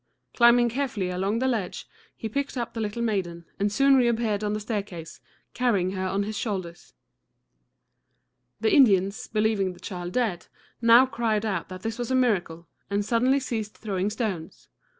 Climbing 0.35 0.69
carefully 0.69 1.11
along 1.11 1.37
the 1.37 1.47
ledge, 1.47 1.87
he 2.17 2.27
picked 2.27 2.57
up 2.57 2.73
the 2.73 2.79
little 2.79 3.03
maiden, 3.03 3.45
and 3.59 3.71
soon 3.71 3.95
reappeared 3.95 4.43
on 4.43 4.53
the 4.53 4.59
staircase, 4.59 5.21
carrying 5.53 5.91
her 5.91 6.07
on 6.07 6.23
his 6.23 6.35
shoulder. 6.35 6.73
The 8.61 8.73
Indians, 8.73 9.27
believing 9.27 9.73
the 9.73 9.79
child 9.79 10.13
dead, 10.13 10.47
now 10.81 11.05
cried 11.05 11.45
out 11.45 11.69
that 11.69 11.83
this 11.83 11.99
was 11.99 12.09
a 12.09 12.15
miracle, 12.15 12.67
and 12.89 13.05
suddenly 13.05 13.39
ceased 13.39 13.77
throwing 13.77 14.09
stones. 14.09 14.69